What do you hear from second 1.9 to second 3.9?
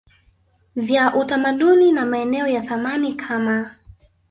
na maeneo ya thamani kama